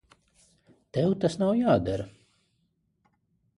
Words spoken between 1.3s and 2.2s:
nav jādara.